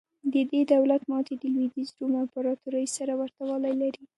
[0.33, 4.03] د دې دولت ماتې د لوېدیځ روم امپراتورۍ سره ورته والی لري.